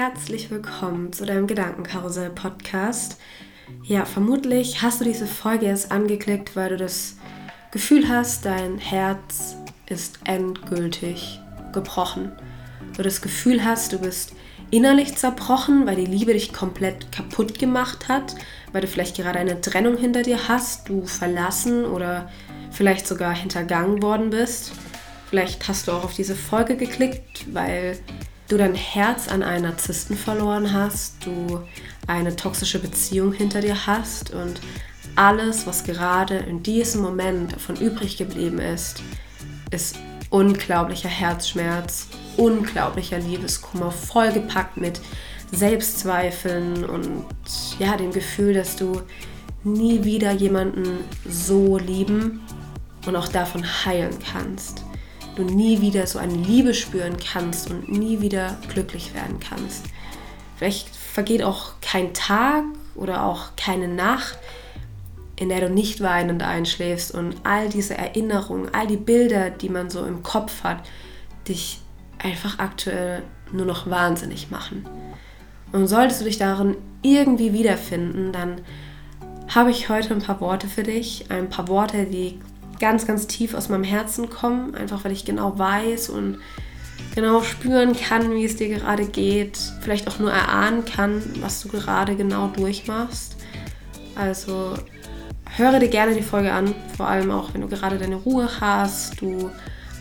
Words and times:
herzlich 0.00 0.50
willkommen 0.50 1.12
zu 1.12 1.26
deinem 1.26 1.46
Gedankenkarussell-Podcast. 1.46 3.18
Ja, 3.82 4.06
vermutlich 4.06 4.80
hast 4.80 5.02
du 5.02 5.04
diese 5.04 5.26
Folge 5.26 5.66
jetzt 5.66 5.92
angeklickt, 5.92 6.56
weil 6.56 6.70
du 6.70 6.78
das 6.78 7.18
Gefühl 7.70 8.08
hast, 8.08 8.46
dein 8.46 8.78
Herz 8.78 9.56
ist 9.90 10.20
endgültig 10.24 11.38
gebrochen. 11.74 12.32
Du 12.96 13.02
das 13.02 13.20
Gefühl 13.20 13.62
hast, 13.62 13.92
du 13.92 13.98
bist 13.98 14.32
innerlich 14.70 15.18
zerbrochen, 15.18 15.84
weil 15.84 15.96
die 15.96 16.06
Liebe 16.06 16.32
dich 16.32 16.54
komplett 16.54 17.12
kaputt 17.12 17.58
gemacht 17.58 18.08
hat, 18.08 18.36
weil 18.72 18.80
du 18.80 18.86
vielleicht 18.86 19.18
gerade 19.18 19.38
eine 19.38 19.60
Trennung 19.60 19.98
hinter 19.98 20.22
dir 20.22 20.48
hast, 20.48 20.88
du 20.88 21.04
verlassen 21.04 21.84
oder 21.84 22.30
vielleicht 22.70 23.06
sogar 23.06 23.34
hintergangen 23.34 24.02
worden 24.02 24.30
bist. 24.30 24.72
Vielleicht 25.28 25.68
hast 25.68 25.88
du 25.88 25.92
auch 25.92 26.04
auf 26.04 26.14
diese 26.14 26.36
Folge 26.36 26.78
geklickt, 26.78 27.52
weil 27.52 27.98
du 28.50 28.58
dein 28.58 28.74
Herz 28.74 29.28
an 29.28 29.42
einen 29.42 29.62
Narzissten 29.62 30.16
verloren 30.16 30.72
hast, 30.72 31.24
du 31.24 31.60
eine 32.06 32.34
toxische 32.34 32.80
Beziehung 32.80 33.32
hinter 33.32 33.60
dir 33.60 33.86
hast 33.86 34.32
und 34.32 34.60
alles, 35.14 35.66
was 35.66 35.84
gerade 35.84 36.36
in 36.36 36.62
diesem 36.62 37.00
Moment 37.00 37.52
davon 37.52 37.76
übrig 37.76 38.16
geblieben 38.16 38.58
ist, 38.58 39.02
ist 39.70 39.96
unglaublicher 40.30 41.08
Herzschmerz, 41.08 42.08
unglaublicher 42.36 43.18
Liebeskummer, 43.18 43.92
vollgepackt 43.92 44.76
mit 44.76 45.00
Selbstzweifeln 45.52 46.84
und 46.84 47.24
ja, 47.78 47.96
dem 47.96 48.12
Gefühl, 48.12 48.54
dass 48.54 48.76
du 48.76 49.00
nie 49.62 50.02
wieder 50.04 50.32
jemanden 50.32 50.98
so 51.28 51.78
lieben 51.78 52.40
und 53.06 53.14
auch 53.14 53.28
davon 53.28 53.64
heilen 53.84 54.16
kannst. 54.32 54.84
Du 55.40 55.46
nie 55.46 55.80
wieder 55.80 56.06
so 56.06 56.18
eine 56.18 56.34
Liebe 56.34 56.74
spüren 56.74 57.16
kannst 57.16 57.70
und 57.70 57.90
nie 57.90 58.20
wieder 58.20 58.58
glücklich 58.68 59.14
werden 59.14 59.40
kannst. 59.40 59.86
Vielleicht 60.56 60.94
vergeht 60.94 61.42
auch 61.42 61.72
kein 61.80 62.12
Tag 62.12 62.64
oder 62.94 63.24
auch 63.24 63.56
keine 63.56 63.88
Nacht, 63.88 64.38
in 65.36 65.48
der 65.48 65.60
du 65.60 65.70
nicht 65.70 66.02
weinend 66.02 66.42
einschläfst 66.42 67.14
und 67.14 67.36
all 67.44 67.70
diese 67.70 67.96
Erinnerungen, 67.96 68.68
all 68.74 68.86
die 68.86 68.98
Bilder, 68.98 69.48
die 69.48 69.70
man 69.70 69.88
so 69.88 70.04
im 70.04 70.22
Kopf 70.22 70.62
hat, 70.62 70.82
dich 71.48 71.80
einfach 72.18 72.58
aktuell 72.58 73.22
nur 73.50 73.64
noch 73.64 73.88
wahnsinnig 73.88 74.50
machen. 74.50 74.86
Und 75.72 75.86
solltest 75.86 76.20
du 76.20 76.26
dich 76.26 76.36
darin 76.36 76.76
irgendwie 77.00 77.54
wiederfinden, 77.54 78.30
dann 78.32 78.60
habe 79.48 79.70
ich 79.70 79.88
heute 79.88 80.12
ein 80.12 80.20
paar 80.20 80.42
Worte 80.42 80.68
für 80.68 80.82
dich. 80.82 81.30
Ein 81.30 81.48
paar 81.48 81.68
Worte, 81.68 82.04
die 82.04 82.38
ganz, 82.80 83.06
ganz 83.06 83.26
tief 83.26 83.54
aus 83.54 83.68
meinem 83.68 83.84
Herzen 83.84 84.30
kommen, 84.30 84.74
einfach 84.74 85.04
weil 85.04 85.12
ich 85.12 85.24
genau 85.24 85.58
weiß 85.58 86.08
und 86.08 86.38
genau 87.14 87.42
spüren 87.42 87.94
kann, 87.94 88.34
wie 88.34 88.44
es 88.44 88.56
dir 88.56 88.68
gerade 88.68 89.04
geht, 89.04 89.58
vielleicht 89.80 90.08
auch 90.08 90.18
nur 90.18 90.32
erahnen 90.32 90.84
kann, 90.84 91.22
was 91.40 91.60
du 91.62 91.68
gerade 91.68 92.16
genau 92.16 92.48
durchmachst. 92.48 93.36
Also 94.14 94.74
höre 95.56 95.78
dir 95.78 95.88
gerne 95.88 96.14
die 96.14 96.22
Folge 96.22 96.52
an, 96.52 96.74
vor 96.96 97.06
allem 97.06 97.30
auch, 97.30 97.52
wenn 97.54 97.60
du 97.60 97.68
gerade 97.68 97.98
deine 97.98 98.16
Ruhe 98.16 98.48
hast, 98.60 99.20
du 99.20 99.50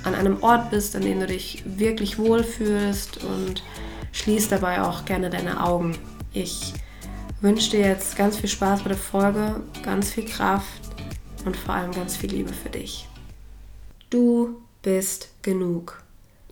an 0.03 0.15
einem 0.15 0.41
Ort 0.41 0.71
bist, 0.71 0.95
an 0.95 1.01
dem 1.01 1.19
du 1.19 1.27
dich 1.27 1.63
wirklich 1.65 2.17
wohlfühlst 2.17 3.23
und 3.23 3.63
schließ 4.13 4.49
dabei 4.49 4.81
auch 4.81 5.05
gerne 5.05 5.29
deine 5.29 5.63
Augen. 5.63 5.97
Ich 6.31 6.73
wünsche 7.41 7.71
dir 7.71 7.81
jetzt 7.81 8.17
ganz 8.17 8.37
viel 8.37 8.49
Spaß 8.49 8.83
bei 8.83 8.89
der 8.89 8.97
Folge, 8.97 9.61
ganz 9.83 10.11
viel 10.11 10.25
Kraft 10.25 10.88
und 11.45 11.57
vor 11.57 11.75
allem 11.75 11.91
ganz 11.91 12.17
viel 12.17 12.31
Liebe 12.31 12.53
für 12.53 12.69
dich. 12.69 13.07
Du 14.09 14.61
bist 14.81 15.29
genug. 15.41 16.03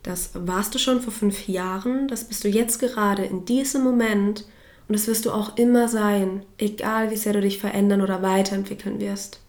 Das 0.03 0.31
warst 0.33 0.73
du 0.73 0.79
schon 0.79 1.01
vor 1.01 1.11
fünf 1.11 1.47
Jahren, 1.47 2.07
das 2.07 2.25
bist 2.25 2.43
du 2.43 2.47
jetzt 2.47 2.79
gerade 2.79 3.25
in 3.25 3.45
diesem 3.45 3.83
Moment 3.83 4.45
und 4.87 4.95
das 4.95 5.07
wirst 5.07 5.25
du 5.25 5.31
auch 5.31 5.57
immer 5.57 5.89
sein, 5.89 6.43
egal 6.57 7.11
wie 7.11 7.17
sehr 7.17 7.33
du 7.33 7.41
dich 7.41 7.59
verändern 7.59 8.01
oder 8.01 8.21
weiterentwickeln 8.21 8.99
wirst. 8.99 9.41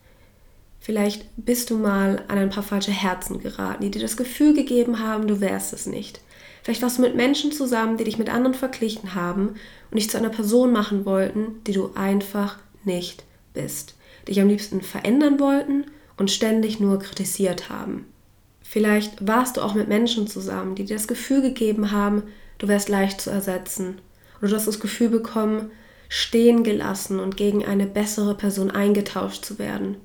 Vielleicht 0.80 1.26
bist 1.36 1.70
du 1.70 1.76
mal 1.76 2.24
an 2.28 2.38
ein 2.38 2.50
paar 2.50 2.62
falsche 2.62 2.90
Herzen 2.90 3.40
geraten, 3.40 3.82
die 3.82 3.90
dir 3.90 4.00
das 4.00 4.16
Gefühl 4.16 4.54
gegeben 4.54 5.00
haben, 5.00 5.28
du 5.28 5.40
wärst 5.40 5.72
es 5.72 5.86
nicht. 5.86 6.20
Vielleicht 6.62 6.82
warst 6.82 6.98
du 6.98 7.02
mit 7.02 7.14
Menschen 7.14 7.52
zusammen, 7.52 7.96
die 7.96 8.04
dich 8.04 8.18
mit 8.18 8.28
anderen 8.28 8.54
verglichen 8.54 9.14
haben 9.14 9.54
und 9.90 9.96
dich 9.96 10.10
zu 10.10 10.18
einer 10.18 10.28
Person 10.28 10.72
machen 10.72 11.04
wollten, 11.04 11.62
die 11.66 11.72
du 11.72 11.92
einfach 11.94 12.58
nicht 12.84 13.24
bist. 13.54 13.97
Dich 14.28 14.40
am 14.40 14.48
liebsten 14.48 14.82
verändern 14.82 15.40
wollten 15.40 15.86
und 16.16 16.30
ständig 16.30 16.80
nur 16.80 16.98
kritisiert 16.98 17.68
haben. 17.68 18.06
Vielleicht 18.62 19.26
warst 19.26 19.56
du 19.56 19.62
auch 19.62 19.74
mit 19.74 19.88
Menschen 19.88 20.26
zusammen, 20.26 20.74
die 20.74 20.84
dir 20.84 20.96
das 20.96 21.08
Gefühl 21.08 21.40
gegeben 21.40 21.90
haben, 21.90 22.24
du 22.58 22.68
wärst 22.68 22.90
leicht 22.90 23.20
zu 23.20 23.30
ersetzen 23.30 24.00
oder 24.38 24.50
du 24.50 24.56
hast 24.56 24.66
das 24.66 24.80
Gefühl 24.80 25.08
bekommen, 25.08 25.70
stehen 26.10 26.64
gelassen 26.64 27.18
und 27.20 27.36
gegen 27.36 27.64
eine 27.64 27.86
bessere 27.86 28.34
Person 28.34 28.70
eingetauscht 28.70 29.44
zu 29.44 29.58
werden, 29.58 29.96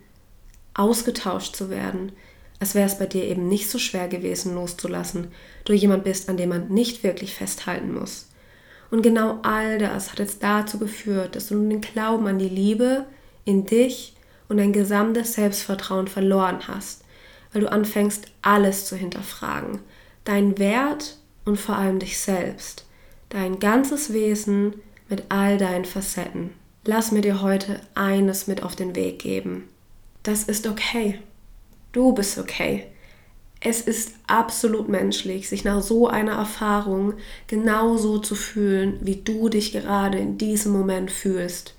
ausgetauscht 0.73 1.55
zu 1.55 1.69
werden, 1.69 2.13
als 2.59 2.75
wäre 2.75 2.87
es 2.87 2.97
bei 2.97 3.05
dir 3.05 3.25
eben 3.25 3.49
nicht 3.49 3.69
so 3.69 3.77
schwer 3.77 4.07
gewesen 4.07 4.55
loszulassen, 4.55 5.27
du 5.65 5.73
jemand 5.73 6.05
bist, 6.05 6.29
an 6.29 6.37
dem 6.37 6.49
man 6.49 6.69
nicht 6.69 7.03
wirklich 7.03 7.33
festhalten 7.33 7.93
muss. 7.93 8.29
Und 8.91 9.01
genau 9.01 9.39
all 9.41 9.79
das 9.79 10.11
hat 10.11 10.19
jetzt 10.19 10.43
dazu 10.43 10.77
geführt, 10.77 11.35
dass 11.35 11.47
du 11.47 11.55
nun 11.55 11.69
den 11.69 11.81
Glauben 11.81 12.27
an 12.27 12.39
die 12.39 12.47
Liebe 12.47 13.05
in 13.43 13.65
dich 13.65 14.12
und 14.53 14.59
dein 14.59 14.71
gesamtes 14.71 15.33
Selbstvertrauen 15.33 16.07
verloren 16.07 16.67
hast, 16.67 17.03
weil 17.51 17.63
du 17.63 17.71
anfängst, 17.71 18.27
alles 18.41 18.85
zu 18.85 18.95
hinterfragen, 18.95 19.79
deinen 20.23 20.57
Wert 20.59 21.17
und 21.43 21.59
vor 21.59 21.75
allem 21.75 21.99
dich 21.99 22.19
selbst 22.19 22.85
dein 23.33 23.59
ganzes 23.59 24.13
Wesen 24.13 24.75
mit 25.09 25.23
all 25.29 25.57
deinen 25.57 25.85
Facetten. 25.85 26.51
Lass 26.85 27.11
mir 27.11 27.21
dir 27.21 27.41
heute 27.41 27.81
eines 27.95 28.47
mit 28.47 28.63
auf 28.63 28.75
den 28.75 28.95
Weg 28.95 29.19
geben. 29.19 29.67
Das 30.21 30.43
ist 30.43 30.67
okay. 30.67 31.19
Du 31.91 32.13
bist 32.13 32.37
okay. 32.37 32.85
Es 33.59 33.81
ist 33.81 34.11
absolut 34.27 34.87
menschlich, 34.87 35.49
sich 35.49 35.63
nach 35.63 35.81
so 35.81 36.07
einer 36.07 36.33
Erfahrung 36.33 37.13
genauso 37.47 38.19
zu 38.19 38.35
fühlen, 38.35 38.99
wie 39.01 39.15
du 39.15 39.49
dich 39.49 39.71
gerade 39.71 40.17
in 40.17 40.37
diesem 40.37 40.73
Moment 40.73 41.09
fühlst. 41.09 41.73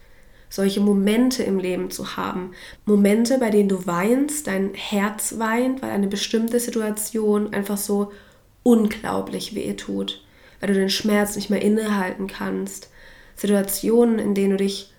Solche 0.54 0.80
Momente 0.80 1.42
im 1.42 1.58
Leben 1.58 1.90
zu 1.90 2.16
haben. 2.16 2.52
Momente, 2.84 3.38
bei 3.38 3.50
denen 3.50 3.68
du 3.68 3.86
weinst, 3.86 4.46
dein 4.46 4.72
Herz 4.74 5.38
weint, 5.38 5.82
weil 5.82 5.90
eine 5.90 6.06
bestimmte 6.06 6.60
Situation 6.60 7.52
einfach 7.52 7.76
so 7.76 8.12
unglaublich 8.62 9.54
weh 9.54 9.74
tut 9.74 10.24
weil 10.64 10.72
du 10.72 10.80
den 10.80 10.88
Schmerz 10.88 11.36
nicht 11.36 11.50
mehr 11.50 11.60
innehalten 11.60 12.26
kannst. 12.26 12.88
Situationen, 13.36 14.18
in 14.18 14.34
denen 14.34 14.52
du 14.52 14.56
dich 14.56 14.94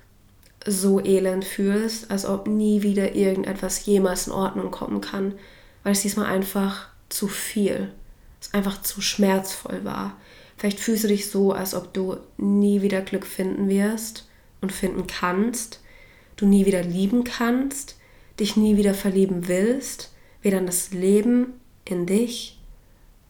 so 0.63 1.03
elend 1.03 1.43
fühlst, 1.43 2.11
als 2.11 2.27
ob 2.27 2.45
nie 2.45 2.83
wieder 2.83 3.15
irgendetwas 3.15 3.83
jemals 3.87 4.27
in 4.27 4.33
Ordnung 4.33 4.69
kommen 4.69 5.01
kann, 5.01 5.33
weil 5.81 5.93
es 5.93 6.03
diesmal 6.03 6.27
einfach 6.27 6.89
zu 7.09 7.27
viel, 7.27 7.91
es 8.39 8.53
einfach 8.53 8.83
zu 8.83 9.01
schmerzvoll 9.01 9.83
war. 9.83 10.17
Vielleicht 10.55 10.79
fühlst 10.79 11.03
du 11.03 11.07
dich 11.07 11.31
so, 11.31 11.51
als 11.51 11.73
ob 11.73 11.95
du 11.95 12.17
nie 12.37 12.83
wieder 12.83 13.01
Glück 13.01 13.25
finden 13.25 13.67
wirst 13.67 14.27
und 14.65 14.71
finden 14.71 15.05
kannst, 15.05 15.79
du 16.37 16.47
nie 16.47 16.65
wieder 16.65 16.81
lieben 16.81 17.23
kannst, 17.23 17.97
dich 18.39 18.57
nie 18.57 18.77
wieder 18.77 18.95
verlieben 18.95 19.47
willst, 19.47 20.11
weder 20.41 20.57
in 20.57 20.65
das 20.65 20.91
Leben, 20.91 21.53
in 21.85 22.07
dich 22.07 22.59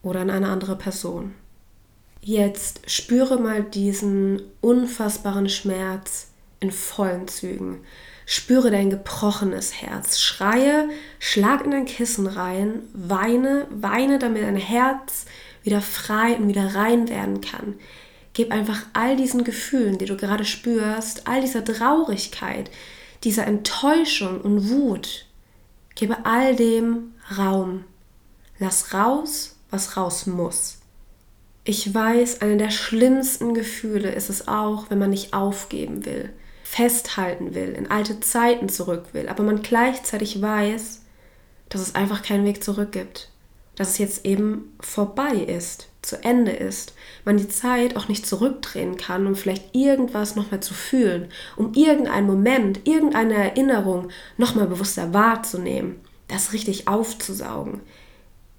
oder 0.02 0.22
in 0.22 0.30
eine 0.30 0.48
andere 0.48 0.76
Person. 0.76 1.34
Jetzt 2.22 2.90
spüre 2.90 3.38
mal 3.38 3.62
diesen 3.62 4.40
unfassbaren 4.62 5.50
Schmerz 5.50 6.28
in 6.60 6.72
vollen 6.72 7.28
Zügen. 7.28 7.80
Spüre 8.24 8.70
dein 8.70 8.88
gebrochenes 8.88 9.74
Herz. 9.82 10.18
Schreie, 10.18 10.88
schlag 11.18 11.64
in 11.64 11.70
dein 11.70 11.84
Kissen 11.84 12.26
rein, 12.26 12.80
weine, 12.94 13.66
weine, 13.70 14.18
damit 14.18 14.42
dein 14.42 14.56
Herz 14.56 15.26
wieder 15.62 15.82
frei 15.82 16.36
und 16.36 16.48
wieder 16.48 16.74
rein 16.74 17.08
werden 17.10 17.42
kann. 17.42 17.74
Gib 18.36 18.52
einfach 18.52 18.82
all 18.92 19.16
diesen 19.16 19.44
Gefühlen, 19.44 19.96
die 19.96 20.04
du 20.04 20.14
gerade 20.14 20.44
spürst, 20.44 21.26
all 21.26 21.40
dieser 21.40 21.64
Traurigkeit, 21.64 22.70
dieser 23.24 23.46
Enttäuschung 23.46 24.42
und 24.42 24.68
Wut, 24.68 25.24
gebe 25.94 26.26
all 26.26 26.54
dem 26.54 27.14
Raum. 27.38 27.84
Lass 28.58 28.92
raus, 28.92 29.56
was 29.70 29.96
raus 29.96 30.26
muss. 30.26 30.80
Ich 31.64 31.94
weiß, 31.94 32.42
eine 32.42 32.58
der 32.58 32.68
schlimmsten 32.68 33.54
Gefühle 33.54 34.12
ist 34.12 34.28
es 34.28 34.48
auch, 34.48 34.90
wenn 34.90 34.98
man 34.98 35.08
nicht 35.08 35.32
aufgeben 35.32 36.04
will, 36.04 36.28
festhalten 36.62 37.54
will, 37.54 37.70
in 37.70 37.90
alte 37.90 38.20
Zeiten 38.20 38.68
zurück 38.68 39.14
will, 39.14 39.30
aber 39.30 39.44
man 39.44 39.62
gleichzeitig 39.62 40.42
weiß, 40.42 41.00
dass 41.70 41.80
es 41.80 41.94
einfach 41.94 42.20
keinen 42.20 42.44
Weg 42.44 42.62
zurück 42.62 42.92
gibt, 42.92 43.30
dass 43.76 43.92
es 43.92 43.98
jetzt 43.98 44.26
eben 44.26 44.76
vorbei 44.78 45.36
ist, 45.36 45.88
zu 46.06 46.22
Ende 46.22 46.52
ist, 46.52 46.94
man 47.24 47.36
die 47.36 47.48
Zeit 47.48 47.96
auch 47.96 48.08
nicht 48.08 48.26
zurückdrehen 48.26 48.96
kann, 48.96 49.26
um 49.26 49.34
vielleicht 49.34 49.74
irgendwas 49.74 50.36
nochmal 50.36 50.60
zu 50.60 50.72
fühlen, 50.72 51.28
um 51.56 51.74
irgendeinen 51.74 52.26
Moment, 52.26 52.86
irgendeine 52.86 53.34
Erinnerung 53.34 54.08
nochmal 54.36 54.66
bewusster 54.66 55.12
wahrzunehmen, 55.12 55.96
das 56.28 56.52
richtig 56.52 56.88
aufzusaugen. 56.88 57.80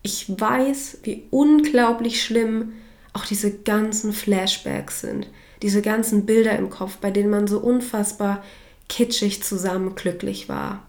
Ich 0.02 0.30
weiß, 0.30 1.00
wie 1.04 1.24
unglaublich 1.32 2.24
schlimm 2.24 2.74
auch 3.14 3.26
diese 3.26 3.52
ganzen 3.52 4.14
Flashbacks 4.14 5.02
sind, 5.02 5.30
diese 5.62 5.82
ganzen 5.82 6.26
Bilder 6.26 6.58
im 6.58 6.70
Kopf, 6.70 6.98
bei 6.98 7.12
denen 7.12 7.30
man 7.30 7.48
so 7.48 7.60
unfassbar 7.60 8.44
kitschig 8.90 9.44
zusammen 9.44 9.96
glücklich 9.96 10.50
war. 10.50 10.86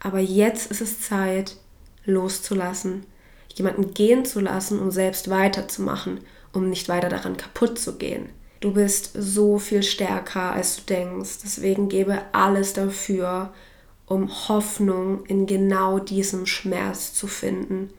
Aber 0.00 0.18
jetzt 0.18 0.70
ist 0.70 0.80
es 0.80 1.00
Zeit, 1.00 1.56
loszulassen, 2.04 3.06
jemanden 3.54 3.94
gehen 3.94 4.24
zu 4.24 4.40
lassen, 4.40 4.80
um 4.80 4.90
selbst 4.90 5.30
weiterzumachen, 5.30 6.20
um 6.52 6.68
nicht 6.68 6.88
weiter 6.88 7.08
daran 7.08 7.36
kaputt 7.36 7.78
zu 7.78 7.96
gehen. 7.96 8.28
Du 8.60 8.72
bist 8.72 9.10
so 9.14 9.58
viel 9.58 9.82
stärker, 9.82 10.52
als 10.52 10.76
du 10.76 10.82
denkst. 10.84 11.40
Deswegen 11.44 11.88
gebe 11.88 12.22
alles 12.32 12.72
dafür, 12.72 13.52
um 14.06 14.30
Hoffnung 14.48 15.24
in 15.26 15.46
genau 15.46 15.98
diesem 15.98 16.46
Schmerz 16.46 17.12
zu 17.12 17.26
finden, 17.26 17.90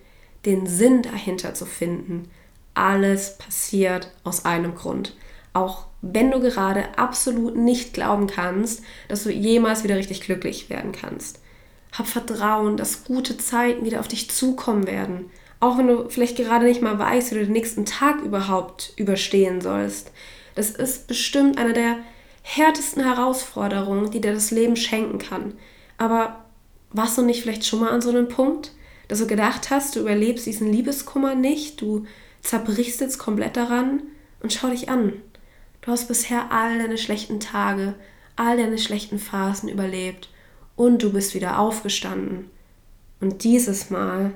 den 0.45 0.65
Sinn 0.65 1.03
dahinter 1.03 1.53
zu 1.53 1.65
finden. 1.65 2.29
Alles 2.73 3.37
passiert 3.37 4.11
aus 4.23 4.45
einem 4.45 4.75
Grund. 4.75 5.15
Auch 5.53 5.85
wenn 6.01 6.31
du 6.31 6.39
gerade 6.39 6.97
absolut 6.97 7.55
nicht 7.55 7.93
glauben 7.93 8.27
kannst, 8.27 8.83
dass 9.07 9.23
du 9.23 9.31
jemals 9.31 9.83
wieder 9.83 9.95
richtig 9.95 10.21
glücklich 10.21 10.69
werden 10.69 10.91
kannst. 10.91 11.39
Hab 11.91 12.07
Vertrauen, 12.07 12.75
dass 12.75 13.03
gute 13.03 13.37
Zeiten 13.37 13.85
wieder 13.85 13.99
auf 13.99 14.07
dich 14.07 14.29
zukommen 14.29 14.85
werden. 14.87 15.31
Auch 15.59 15.77
wenn 15.77 15.87
du 15.87 16.09
vielleicht 16.09 16.37
gerade 16.37 16.65
nicht 16.65 16.81
mal 16.81 16.99
weißt, 16.99 17.31
wie 17.31 17.35
du 17.35 17.43
den 17.43 17.53
nächsten 17.53 17.85
Tag 17.85 18.21
überhaupt 18.21 18.93
überstehen 18.97 19.61
sollst. 19.61 20.11
Das 20.55 20.69
ist 20.69 21.07
bestimmt 21.07 21.57
eine 21.57 21.73
der 21.73 21.97
härtesten 22.41 23.03
Herausforderungen, 23.03 24.11
die 24.11 24.21
dir 24.21 24.33
das 24.33 24.51
Leben 24.51 24.75
schenken 24.75 25.17
kann. 25.17 25.53
Aber 25.97 26.45
warst 26.91 27.17
du 27.17 27.23
nicht 27.23 27.41
vielleicht 27.41 27.65
schon 27.65 27.79
mal 27.79 27.89
an 27.89 28.01
so 28.01 28.09
einem 28.09 28.27
Punkt, 28.27 28.71
dass 29.07 29.19
du 29.19 29.27
gedacht 29.27 29.69
hast, 29.69 29.95
du 29.95 30.01
überlebst 30.01 30.45
diesen 30.45 30.71
Liebeskummer 30.71 31.35
nicht, 31.35 31.81
du 31.81 32.05
zerbrichst 32.41 33.01
jetzt 33.01 33.17
komplett 33.17 33.57
daran 33.57 34.03
und 34.41 34.53
schau 34.53 34.69
dich 34.69 34.89
an. 34.89 35.13
Du 35.81 35.91
hast 35.91 36.07
bisher 36.07 36.51
all 36.51 36.79
deine 36.79 36.97
schlechten 36.97 37.39
Tage, 37.39 37.95
all 38.35 38.57
deine 38.57 38.77
schlechten 38.77 39.19
Phasen 39.19 39.69
überlebt 39.69 40.29
und 40.75 41.03
du 41.03 41.11
bist 41.11 41.35
wieder 41.35 41.59
aufgestanden. 41.59 42.49
Und 43.21 43.43
dieses 43.43 43.89
Mal 43.89 44.33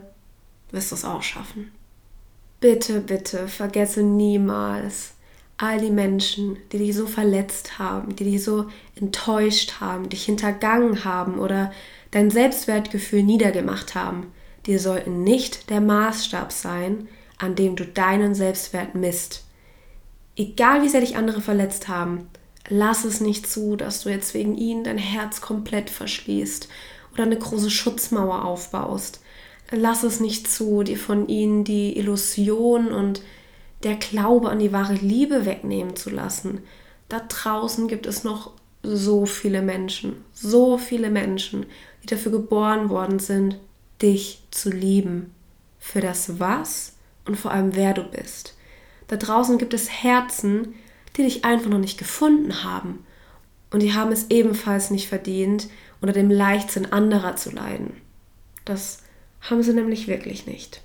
wirst 0.71 0.91
du 0.91 0.95
es 0.95 1.05
auch 1.05 1.23
schaffen. 1.23 1.71
Bitte, 2.59 2.99
bitte, 2.99 3.47
vergesse 3.47 4.03
niemals 4.03 5.13
all 5.59 5.79
die 5.79 5.91
Menschen, 5.91 6.57
die 6.71 6.77
dich 6.77 6.95
so 6.95 7.05
verletzt 7.05 7.79
haben, 7.79 8.15
die 8.15 8.23
dich 8.23 8.43
so 8.43 8.67
enttäuscht 8.95 9.81
haben, 9.81 10.09
dich 10.09 10.23
hintergangen 10.23 11.03
haben 11.03 11.37
oder 11.37 11.71
dein 12.11 12.31
Selbstwertgefühl 12.31 13.23
niedergemacht 13.23 13.93
haben, 13.93 14.31
die 14.65 14.77
sollten 14.77 15.23
nicht 15.23 15.69
der 15.69 15.81
Maßstab 15.81 16.51
sein, 16.51 17.09
an 17.37 17.55
dem 17.55 17.75
du 17.75 17.85
deinen 17.85 18.35
Selbstwert 18.35 18.95
misst. 18.95 19.45
Egal 20.37 20.81
wie 20.81 20.89
sehr 20.89 21.01
dich 21.01 21.17
andere 21.17 21.41
verletzt 21.41 21.89
haben, 21.89 22.29
lass 22.69 23.03
es 23.03 23.19
nicht 23.19 23.45
zu, 23.45 23.75
dass 23.75 24.01
du 24.01 24.09
jetzt 24.09 24.33
wegen 24.33 24.55
ihnen 24.55 24.85
dein 24.85 24.97
Herz 24.97 25.41
komplett 25.41 25.89
verschließt 25.89 26.69
oder 27.13 27.23
eine 27.23 27.37
große 27.37 27.69
Schutzmauer 27.69 28.45
aufbaust. 28.45 29.21
Lass 29.71 30.03
es 30.03 30.19
nicht 30.19 30.49
zu, 30.49 30.83
dir 30.83 30.97
von 30.97 31.27
ihnen 31.27 31.63
die 31.63 31.97
Illusion 31.97 32.91
und 32.91 33.21
der 33.83 33.95
Glaube 33.95 34.49
an 34.49 34.59
die 34.59 34.73
wahre 34.73 34.95
Liebe 34.95 35.45
wegnehmen 35.45 35.95
zu 35.95 36.09
lassen. 36.09 36.61
Da 37.07 37.19
draußen 37.19 37.87
gibt 37.87 38.05
es 38.05 38.23
noch 38.23 38.51
so 38.81 39.25
viele 39.25 39.61
Menschen, 39.61 40.23
so 40.33 40.77
viele 40.77 41.09
Menschen, 41.09 41.65
die 42.03 42.07
dafür 42.07 42.31
geboren 42.31 42.89
worden 42.89 43.19
sind, 43.19 43.57
dich 44.01 44.41
zu 44.51 44.69
lieben. 44.69 45.33
Für 45.79 46.01
das 46.01 46.39
Was 46.39 46.95
und 47.25 47.35
vor 47.35 47.51
allem 47.51 47.75
wer 47.75 47.93
du 47.93 48.03
bist. 48.03 48.55
Da 49.07 49.17
draußen 49.17 49.57
gibt 49.57 49.73
es 49.73 49.89
Herzen, 49.89 50.75
die 51.15 51.23
dich 51.23 51.45
einfach 51.45 51.69
noch 51.69 51.79
nicht 51.79 51.97
gefunden 51.97 52.63
haben. 52.63 53.05
Und 53.71 53.81
die 53.81 53.93
haben 53.93 54.11
es 54.11 54.29
ebenfalls 54.29 54.91
nicht 54.91 55.07
verdient, 55.07 55.69
unter 56.01 56.13
dem 56.13 56.29
Leichtsinn 56.29 56.91
anderer 56.91 57.35
zu 57.35 57.51
leiden. 57.51 57.93
Das 58.65 59.03
haben 59.41 59.63
sie 59.63 59.73
nämlich 59.73 60.07
wirklich 60.07 60.45
nicht. 60.45 60.81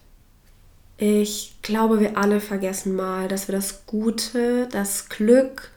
Ich 0.96 1.56
glaube, 1.62 2.00
wir 2.00 2.16
alle 2.16 2.40
vergessen 2.40 2.94
mal, 2.94 3.26
dass 3.26 3.48
wir 3.48 3.54
das 3.54 3.86
Gute, 3.86 4.68
das 4.70 5.08
Glück 5.08 5.70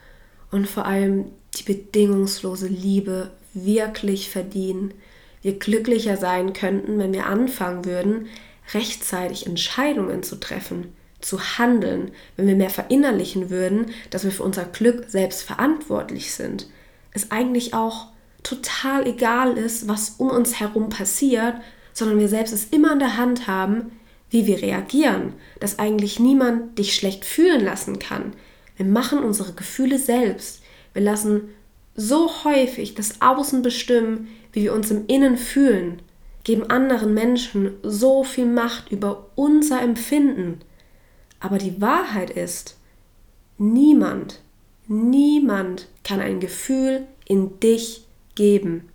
und 0.52 0.68
vor 0.68 0.86
allem 0.86 1.26
die 1.56 1.64
bedingungslose 1.64 2.68
Liebe 2.68 3.32
wirklich 3.54 4.30
verdienen. 4.30 4.94
Wir 5.42 5.58
glücklicher 5.58 6.18
sein 6.18 6.54
könnten, 6.54 7.00
wenn 7.00 7.14
wir 7.14 7.26
anfangen 7.26 7.86
würden, 7.86 8.28
rechtzeitig 8.74 9.48
Entscheidungen 9.48 10.22
zu 10.24 10.36
treffen, 10.40 10.94
zu 11.20 11.58
handeln, 11.58 12.12
wenn 12.36 12.48
wir 12.48 12.56
mehr 12.56 12.70
verinnerlichen 12.70 13.50
würden, 13.50 13.92
dass 14.12 14.24
wir 14.24 14.32
für 14.32 14.44
unser 14.44 14.66
Glück 14.66 15.06
selbst 15.08 15.42
verantwortlich 15.42 16.34
sind. 16.34 16.68
Es 17.12 17.32
eigentlich 17.32 17.74
auch 17.74 18.08
total 18.44 19.08
egal 19.08 19.58
ist, 19.58 19.88
was 19.88 20.12
um 20.18 20.30
uns 20.30 20.60
herum 20.60 20.90
passiert, 20.90 21.56
sondern 21.98 22.20
wir 22.20 22.30
selbst 22.30 22.54
es 22.54 22.66
immer 22.66 22.94
in 22.94 23.00
der 23.00 23.18
Hand 23.18 23.48
haben, 23.48 23.92
wie 24.30 24.46
wir 24.46 24.62
reagieren, 24.62 25.34
dass 25.60 25.80
eigentlich 25.80 26.20
niemand 26.20 26.78
dich 26.78 26.94
schlecht 26.94 27.26
fühlen 27.26 27.64
lassen 27.64 27.98
kann. 27.98 28.34
Wir 28.76 28.86
machen 28.86 29.24
unsere 29.24 29.54
Gefühle 29.54 29.98
selbst. 29.98 30.62
Wir 30.94 31.02
lassen 31.02 31.50
so 31.96 32.30
häufig 32.44 32.94
das 32.94 33.20
Außen 33.22 33.64
bestimmen, 33.64 34.28
wie 34.54 34.62
wir 34.62 34.74
uns 34.74 34.92
im 34.92 35.08
Innen 35.08 35.38
fühlen, 35.38 36.04
geben 36.44 36.70
anderen 36.70 37.16
Menschen 37.16 37.72
so 37.82 38.24
viel 38.24 38.46
Macht 38.46 38.92
über 38.92 39.32
unser 39.34 39.82
Empfinden. 39.82 40.60
Aber 41.40 41.58
die 41.58 41.82
Wahrheit 41.82 42.30
ist, 42.30 42.78
niemand, 43.58 44.42
niemand 44.88 45.88
kann 46.04 46.20
ein 46.20 46.40
Gefühl 46.40 47.08
in 47.26 47.60
dich 47.60 48.06
geben. 48.36 48.88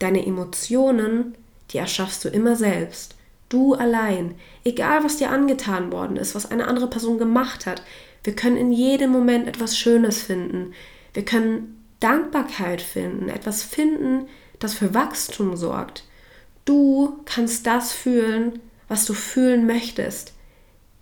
Deine 0.00 0.26
Emotionen, 0.26 1.36
die 1.72 1.78
erschaffst 1.78 2.24
du 2.24 2.28
immer 2.28 2.56
selbst. 2.56 3.16
Du 3.48 3.74
allein, 3.74 4.34
egal 4.64 5.04
was 5.04 5.18
dir 5.18 5.30
angetan 5.30 5.92
worden 5.92 6.16
ist, 6.16 6.34
was 6.34 6.50
eine 6.50 6.66
andere 6.66 6.88
Person 6.88 7.18
gemacht 7.18 7.66
hat, 7.66 7.82
wir 8.24 8.34
können 8.34 8.56
in 8.56 8.72
jedem 8.72 9.10
Moment 9.10 9.46
etwas 9.46 9.78
Schönes 9.78 10.20
finden. 10.20 10.72
Wir 11.14 11.24
können 11.24 11.84
Dankbarkeit 12.00 12.82
finden, 12.82 13.28
etwas 13.28 13.62
finden, 13.62 14.26
das 14.58 14.74
für 14.74 14.94
Wachstum 14.94 15.56
sorgt. 15.56 16.04
Du 16.64 17.20
kannst 17.24 17.66
das 17.66 17.92
fühlen, 17.92 18.58
was 18.88 19.06
du 19.06 19.14
fühlen 19.14 19.66
möchtest. 19.66 20.34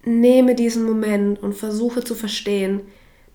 Nehme 0.05 0.55
diesen 0.55 0.85
Moment 0.85 1.43
und 1.43 1.55
versuche 1.55 2.05
zu 2.05 2.15
verstehen, 2.15 2.83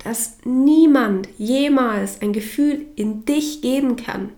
dass 0.03 0.37
niemand 0.45 1.27
jemals 1.37 2.21
ein 2.21 2.31
Gefühl 2.31 2.85
in 2.95 3.25
dich 3.25 3.61
geben 3.61 3.95
kann. 3.95 4.29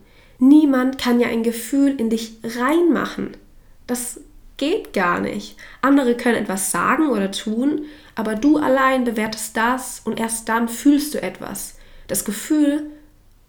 Niemand 0.44 0.98
kann 0.98 1.20
ja 1.20 1.28
ein 1.28 1.44
Gefühl 1.44 1.94
in 2.00 2.10
dich 2.10 2.40
reinmachen. 2.44 3.38
Das 3.86 4.20
geht 4.58 4.92
gar 4.92 5.20
nicht. 5.20 5.56
Andere 5.82 6.18
können 6.18 6.42
etwas 6.42 6.72
sagen 6.72 7.10
oder 7.10 7.32
tun, 7.32 7.86
aber 8.16 8.34
du 8.34 8.58
allein 8.58 9.04
bewertest 9.04 9.56
das 9.56 10.02
und 10.04 10.20
erst 10.20 10.50
dann 10.50 10.68
fühlst 10.68 11.14
du 11.14 11.22
etwas. 11.22 11.76
Das 12.08 12.26
Gefühl 12.26 12.90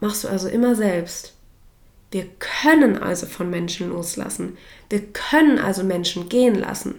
machst 0.01 0.25
du 0.25 0.29
also 0.29 0.49
immer 0.49 0.75
selbst. 0.75 1.33
Wir 2.11 2.27
können 2.39 2.99
also 2.99 3.25
von 3.25 3.49
Menschen 3.49 3.89
loslassen. 3.89 4.59
Wir 4.91 5.01
können 5.01 5.59
also 5.59 5.85
Menschen 5.85 6.29
gehen 6.29 6.57
lassen. 6.57 6.97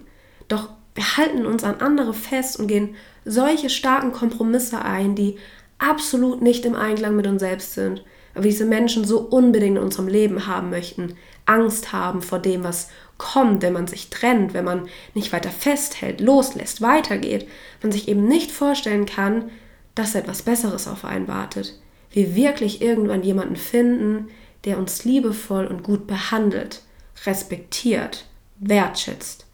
Doch 0.48 0.70
wir 0.96 1.18
halten 1.18 1.46
uns 1.46 1.64
an 1.64 1.82
andere 1.82 2.16
fest 2.16 2.60
und 2.60 2.66
gehen 2.66 2.96
solche 3.26 3.70
starken 3.70 4.12
Kompromisse 4.12 4.82
ein, 4.82 5.14
die 5.14 5.38
absolut 5.78 6.42
nicht 6.42 6.66
im 6.66 6.74
Einklang 6.74 7.16
mit 7.16 7.28
uns 7.28 7.42
selbst 7.42 7.76
sind, 7.76 8.04
wir 8.34 8.42
diese 8.50 8.66
Menschen 8.66 9.06
so 9.06 9.20
unbedingt 9.20 9.78
in 9.78 9.84
unserem 9.84 10.08
Leben 10.08 10.48
haben 10.48 10.70
möchten, 10.70 11.16
Angst 11.46 11.92
haben 11.92 12.22
vor 12.22 12.40
dem, 12.40 12.63
was 12.63 12.90
kommt, 13.18 13.62
wenn 13.62 13.74
man 13.74 13.88
sich 13.88 14.10
trennt, 14.10 14.54
wenn 14.54 14.66
man 14.66 14.88
nicht 15.13 15.32
weiter 15.34 15.52
festhält, 15.52 16.20
loslässt, 16.20 16.82
weitergeht, 16.82 17.48
man 17.82 17.92
sich 17.92 18.08
eben 18.08 18.28
nicht 18.28 18.52
vorstellen 18.52 19.06
kann, 19.06 19.52
dass 19.96 20.16
etwas 20.16 20.42
Besseres 20.42 20.88
auf 20.88 21.06
einen 21.06 21.28
wartet. 21.28 21.80
Wir 22.12 22.36
wirklich 22.36 22.82
irgendwann 22.82 23.24
jemanden 23.24 23.56
finden, 23.56 24.30
der 24.66 24.78
uns 24.78 25.04
liebevoll 25.04 25.68
und 25.68 25.84
gut 25.84 26.08
behandelt, 26.08 26.82
respektiert, 27.25 28.25
wertschätzt. 28.58 29.46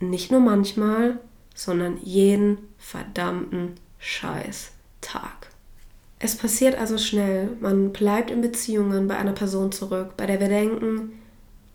Nicht 0.00 0.30
nur 0.30 0.40
manchmal, 0.40 1.18
sondern 1.54 1.98
jeden 2.02 2.58
verdammten 2.78 3.74
Scheiß 3.98 4.72
Tag. 5.00 5.43
Es 6.24 6.36
passiert 6.36 6.78
also 6.78 6.96
schnell, 6.96 7.50
man 7.60 7.92
bleibt 7.92 8.30
in 8.30 8.40
Beziehungen 8.40 9.08
bei 9.08 9.18
einer 9.18 9.32
Person 9.34 9.72
zurück, 9.72 10.16
bei 10.16 10.24
der 10.24 10.40
wir 10.40 10.48
denken, 10.48 11.20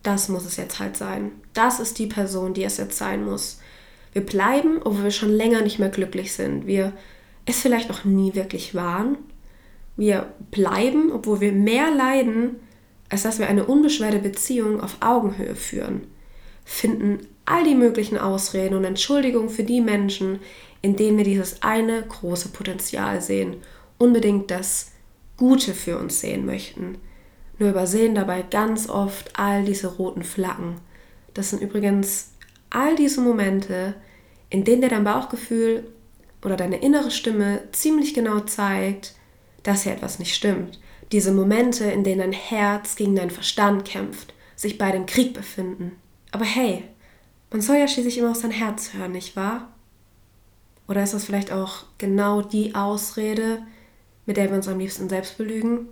das 0.01 0.27
muss 0.27 0.43
es 0.43 0.57
jetzt 0.57 0.79
halt 0.79 0.97
sein. 0.97 1.33
Das 1.53 1.79
ist 1.79 1.99
die 1.99 2.07
Person, 2.07 2.55
die 2.55 2.63
es 2.63 2.77
jetzt 2.77 2.97
sein 2.97 3.23
muss. 3.23 3.59
Wir 4.11 4.25
bleiben, 4.25 4.79
obwohl 4.83 5.03
wir 5.03 5.11
schon 5.11 5.29
länger 5.29 5.61
nicht 5.61 5.77
mehr 5.77 5.89
glücklich 5.89 6.33
sind. 6.33 6.65
Wir 6.65 6.93
es 7.45 7.59
vielleicht 7.59 7.91
auch 7.91 8.05
nie 8.05 8.33
wirklich 8.33 8.73
waren. 8.73 9.19
Wir 9.95 10.33
bleiben, 10.49 11.11
obwohl 11.11 11.41
wir 11.41 11.51
mehr 11.51 11.91
leiden, 11.91 12.55
als 13.07 13.21
dass 13.21 13.37
wir 13.37 13.49
eine 13.49 13.65
unbeschwerte 13.65 14.17
Beziehung 14.17 14.81
auf 14.81 14.97
Augenhöhe 15.01 15.53
führen. 15.53 16.07
Finden 16.65 17.19
all 17.45 17.65
die 17.65 17.75
möglichen 17.75 18.17
Ausreden 18.17 18.75
und 18.75 18.83
Entschuldigungen 18.83 19.49
für 19.49 19.63
die 19.63 19.81
Menschen, 19.81 20.39
in 20.81 20.95
denen 20.95 21.17
wir 21.19 21.25
dieses 21.25 21.61
eine 21.61 22.01
große 22.01 22.49
Potenzial 22.49 23.21
sehen, 23.21 23.57
unbedingt 23.99 24.49
das 24.49 24.91
Gute 25.37 25.75
für 25.75 25.99
uns 25.99 26.19
sehen 26.19 26.45
möchten. 26.45 26.97
Nur 27.59 27.69
übersehen 27.69 28.15
dabei 28.15 28.41
ganz 28.41 28.89
oft 28.89 29.37
all 29.37 29.63
diese 29.63 29.87
roten 29.87 30.23
Flaggen. 30.23 30.77
Das 31.35 31.51
sind 31.51 31.61
übrigens 31.61 32.31
all 32.71 32.95
diese 32.95 33.21
Momente, 33.21 33.93
in 34.49 34.63
denen 34.63 34.81
dir 34.81 34.89
dein 34.89 35.03
Bauchgefühl 35.03 35.85
oder 36.43 36.55
deine 36.55 36.81
innere 36.81 37.11
Stimme 37.11 37.61
ziemlich 37.71 38.13
genau 38.13 38.39
zeigt, 38.39 39.13
dass 39.63 39.83
hier 39.83 39.91
etwas 39.91 40.19
nicht 40.19 40.33
stimmt. 40.33 40.79
Diese 41.11 41.31
Momente, 41.31 41.85
in 41.85 42.03
denen 42.03 42.19
dein 42.19 42.31
Herz 42.33 42.95
gegen 42.95 43.15
deinen 43.15 43.31
Verstand 43.31 43.85
kämpft, 43.85 44.33
sich 44.55 44.77
beide 44.77 44.97
im 44.97 45.05
Krieg 45.05 45.33
befinden. 45.33 45.93
Aber 46.31 46.45
hey, 46.45 46.83
man 47.51 47.61
soll 47.61 47.77
ja 47.77 47.87
schließlich 47.87 48.17
immer 48.17 48.31
auf 48.31 48.37
sein 48.37 48.51
Herz 48.51 48.93
hören, 48.93 49.13
nicht 49.13 49.35
wahr? 49.35 49.69
Oder 50.87 51.03
ist 51.03 51.13
das 51.13 51.25
vielleicht 51.25 51.51
auch 51.51 51.83
genau 51.97 52.41
die 52.41 52.75
Ausrede, 52.75 53.61
mit 54.29 54.37
der 54.37 54.49
wir 54.51 54.57
uns 54.57 54.67
am 54.67 54.77
liebsten 54.77 55.09
selbst 55.09 55.39
belügen? 55.39 55.87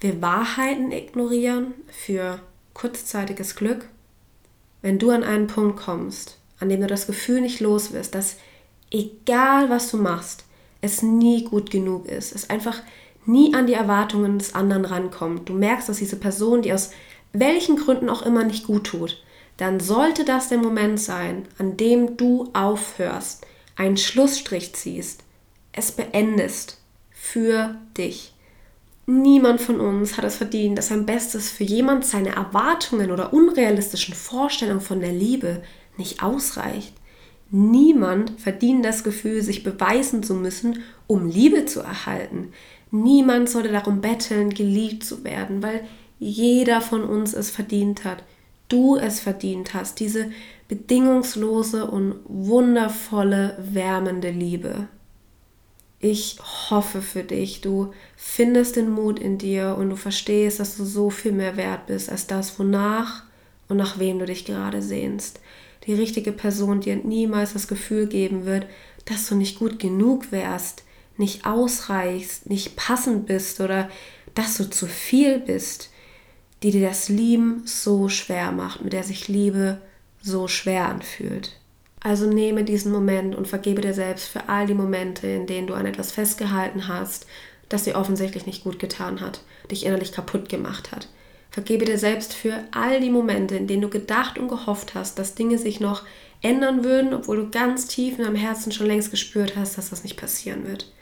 Wir 0.00 0.20
Wahrheiten 0.20 0.90
ignorieren 0.90 1.74
für 1.86 2.40
kurzzeitiges 2.74 3.54
Glück? 3.54 3.88
Wenn 4.82 4.98
du 4.98 5.10
an 5.10 5.22
einen 5.22 5.46
Punkt 5.46 5.78
kommst, 5.78 6.38
an 6.58 6.70
dem 6.70 6.80
du 6.80 6.88
das 6.88 7.06
Gefühl 7.06 7.40
nicht 7.40 7.60
los 7.60 7.92
wirst, 7.92 8.16
dass 8.16 8.38
egal 8.90 9.70
was 9.70 9.92
du 9.92 9.96
machst, 9.96 10.44
es 10.80 11.02
nie 11.02 11.44
gut 11.44 11.70
genug 11.70 12.06
ist, 12.06 12.34
es 12.34 12.50
einfach 12.50 12.82
nie 13.26 13.54
an 13.54 13.68
die 13.68 13.74
Erwartungen 13.74 14.40
des 14.40 14.56
anderen 14.56 14.84
rankommt. 14.84 15.48
Du 15.48 15.52
merkst, 15.52 15.88
dass 15.88 15.98
diese 15.98 16.16
Person, 16.16 16.62
die 16.62 16.72
aus 16.72 16.90
welchen 17.32 17.76
Gründen 17.76 18.08
auch 18.08 18.22
immer 18.22 18.42
nicht 18.42 18.66
gut 18.66 18.88
tut, 18.88 19.22
dann 19.56 19.78
sollte 19.78 20.24
das 20.24 20.48
der 20.48 20.58
Moment 20.58 20.98
sein, 20.98 21.46
an 21.58 21.76
dem 21.76 22.16
du 22.16 22.50
aufhörst, 22.54 23.46
einen 23.76 23.98
Schlussstrich 23.98 24.74
ziehst, 24.74 25.22
es 25.70 25.92
beendest 25.92 26.78
für 27.32 27.76
dich. 27.96 28.32
Niemand 29.06 29.60
von 29.60 29.80
uns 29.80 30.16
hat 30.16 30.24
es 30.24 30.36
verdient, 30.36 30.78
dass 30.78 30.88
sein 30.88 31.06
Bestes 31.06 31.50
für 31.50 31.64
jemand 31.64 32.04
seine 32.04 32.34
Erwartungen 32.34 33.10
oder 33.10 33.32
unrealistischen 33.32 34.14
Vorstellungen 34.14 34.80
von 34.80 35.00
der 35.00 35.12
Liebe 35.12 35.62
nicht 35.96 36.22
ausreicht. 36.22 36.92
Niemand 37.50 38.32
verdient 38.38 38.84
das 38.84 39.04
Gefühl, 39.04 39.42
sich 39.42 39.62
beweisen 39.62 40.22
zu 40.22 40.34
müssen, 40.34 40.82
um 41.06 41.28
Liebe 41.28 41.64
zu 41.64 41.80
erhalten. 41.80 42.52
Niemand 42.90 43.48
sollte 43.48 43.72
darum 43.72 44.00
betteln, 44.00 44.50
geliebt 44.50 45.04
zu 45.04 45.24
werden, 45.24 45.62
weil 45.62 45.86
jeder 46.18 46.80
von 46.80 47.04
uns 47.04 47.34
es 47.34 47.50
verdient 47.50 48.04
hat. 48.04 48.24
Du 48.68 48.96
es 48.96 49.20
verdient 49.20 49.72
hast, 49.74 50.00
diese 50.00 50.30
bedingungslose 50.68 51.90
und 51.90 52.16
wundervolle, 52.26 53.56
wärmende 53.58 54.30
Liebe. 54.30 54.88
Ich 56.00 56.38
hoffe 56.70 57.02
für 57.02 57.24
dich, 57.24 57.60
du 57.60 57.92
findest 58.16 58.76
den 58.76 58.90
Mut 58.90 59.18
in 59.18 59.36
dir 59.36 59.76
und 59.76 59.90
du 59.90 59.96
verstehst, 59.96 60.60
dass 60.60 60.76
du 60.76 60.84
so 60.84 61.10
viel 61.10 61.32
mehr 61.32 61.56
wert 61.56 61.86
bist 61.86 62.08
als 62.08 62.28
das, 62.28 62.58
wonach 62.58 63.24
und 63.68 63.78
nach 63.78 63.98
wem 63.98 64.20
du 64.20 64.26
dich 64.26 64.44
gerade 64.44 64.80
sehnst. 64.80 65.40
Die 65.86 65.94
richtige 65.94 66.32
Person 66.32 66.80
dir 66.80 66.96
niemals 66.96 67.52
das 67.52 67.66
Gefühl 67.66 68.06
geben 68.06 68.44
wird, 68.44 68.66
dass 69.06 69.28
du 69.28 69.34
nicht 69.34 69.58
gut 69.58 69.80
genug 69.80 70.30
wärst, 70.30 70.84
nicht 71.16 71.46
ausreichst, 71.46 72.48
nicht 72.48 72.76
passend 72.76 73.26
bist 73.26 73.60
oder 73.60 73.90
dass 74.34 74.56
du 74.56 74.70
zu 74.70 74.86
viel 74.86 75.40
bist, 75.40 75.90
die 76.62 76.70
dir 76.70 76.88
das 76.88 77.08
Lieben 77.08 77.62
so 77.64 78.08
schwer 78.08 78.52
macht, 78.52 78.82
mit 78.82 78.92
der 78.92 79.02
sich 79.02 79.26
Liebe 79.26 79.80
so 80.22 80.46
schwer 80.46 80.88
anfühlt. 80.88 81.57
Also 82.00 82.26
nehme 82.26 82.64
diesen 82.64 82.92
Moment 82.92 83.34
und 83.34 83.48
vergebe 83.48 83.80
dir 83.80 83.94
selbst 83.94 84.28
für 84.28 84.48
all 84.48 84.66
die 84.66 84.74
Momente, 84.74 85.26
in 85.26 85.46
denen 85.46 85.66
du 85.66 85.74
an 85.74 85.86
etwas 85.86 86.12
festgehalten 86.12 86.88
hast, 86.88 87.26
das 87.68 87.84
dir 87.84 87.96
offensichtlich 87.96 88.46
nicht 88.46 88.64
gut 88.64 88.78
getan 88.78 89.20
hat, 89.20 89.42
dich 89.70 89.84
innerlich 89.84 90.12
kaputt 90.12 90.48
gemacht 90.48 90.92
hat. 90.92 91.08
Vergebe 91.50 91.84
dir 91.84 91.98
selbst 91.98 92.34
für 92.34 92.62
all 92.70 93.00
die 93.00 93.10
Momente, 93.10 93.56
in 93.56 93.66
denen 93.66 93.82
du 93.82 93.88
gedacht 93.88 94.38
und 94.38 94.48
gehofft 94.48 94.94
hast, 94.94 95.18
dass 95.18 95.34
Dinge 95.34 95.58
sich 95.58 95.80
noch 95.80 96.04
ändern 96.40 96.84
würden, 96.84 97.14
obwohl 97.14 97.38
du 97.38 97.50
ganz 97.50 97.88
tief 97.88 98.18
in 98.18 98.24
deinem 98.24 98.36
Herzen 98.36 98.70
schon 98.70 98.86
längst 98.86 99.10
gespürt 99.10 99.56
hast, 99.56 99.76
dass 99.76 99.90
das 99.90 100.04
nicht 100.04 100.16
passieren 100.16 100.66
wird. 100.66 100.92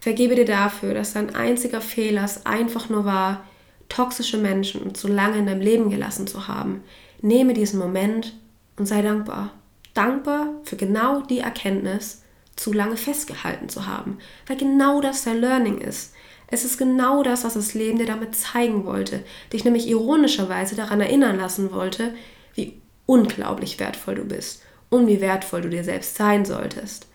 Vergebe 0.00 0.34
dir 0.34 0.44
dafür, 0.44 0.94
dass 0.94 1.12
dein 1.12 1.34
einziger 1.34 1.80
Fehler 1.80 2.24
es 2.24 2.46
einfach 2.46 2.88
nur 2.88 3.04
war, 3.04 3.44
toxische 3.88 4.38
Menschen 4.38 4.94
zu 4.94 5.08
lange 5.08 5.38
in 5.38 5.46
deinem 5.46 5.60
Leben 5.60 5.90
gelassen 5.90 6.26
zu 6.26 6.48
haben. 6.48 6.82
Nehme 7.20 7.54
diesen 7.54 7.78
Moment 7.78 8.34
und 8.76 8.86
sei 8.86 9.02
dankbar. 9.02 9.52
Dankbar 9.94 10.48
für 10.64 10.76
genau 10.76 11.20
die 11.22 11.38
Erkenntnis, 11.38 12.22
zu 12.56 12.72
lange 12.72 12.96
festgehalten 12.96 13.68
zu 13.68 13.86
haben, 13.86 14.18
weil 14.46 14.56
genau 14.56 15.00
das 15.00 15.24
dein 15.24 15.40
Learning 15.40 15.78
ist. 15.78 16.12
Es 16.46 16.64
ist 16.64 16.78
genau 16.78 17.22
das, 17.22 17.44
was 17.44 17.54
das 17.54 17.74
Leben 17.74 17.98
dir 17.98 18.06
damit 18.06 18.36
zeigen 18.36 18.84
wollte, 18.84 19.24
dich 19.52 19.64
nämlich 19.64 19.88
ironischerweise 19.88 20.76
daran 20.76 21.00
erinnern 21.00 21.36
lassen 21.36 21.72
wollte, 21.72 22.14
wie 22.54 22.80
unglaublich 23.06 23.80
wertvoll 23.80 24.14
du 24.16 24.24
bist 24.24 24.62
und 24.90 25.06
wie 25.06 25.20
wertvoll 25.20 25.62
du 25.62 25.70
dir 25.70 25.84
selbst 25.84 26.16
sein 26.16 26.44
solltest. 26.44 27.08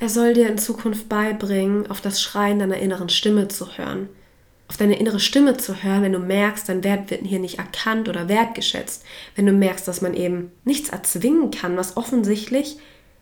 Er 0.00 0.08
soll 0.08 0.34
dir 0.34 0.48
in 0.48 0.58
Zukunft 0.58 1.08
beibringen, 1.08 1.90
auf 1.90 2.00
das 2.00 2.20
Schreien 2.20 2.58
deiner 2.58 2.76
inneren 2.76 3.08
Stimme 3.08 3.48
zu 3.48 3.78
hören. 3.78 4.08
Auf 4.68 4.76
deine 4.76 4.98
innere 4.98 5.18
Stimme 5.18 5.56
zu 5.56 5.82
hören, 5.82 6.02
wenn 6.02 6.12
du 6.12 6.18
merkst, 6.18 6.68
dein 6.68 6.84
Wert 6.84 7.10
wird 7.10 7.24
hier 7.24 7.38
nicht 7.38 7.58
erkannt 7.58 8.08
oder 8.08 8.28
wertgeschätzt. 8.28 9.02
Wenn 9.34 9.46
du 9.46 9.52
merkst, 9.52 9.88
dass 9.88 10.02
man 10.02 10.14
eben 10.14 10.52
nichts 10.64 10.90
erzwingen 10.90 11.50
kann, 11.50 11.76
was 11.76 11.96
offensichtlich 11.96 12.76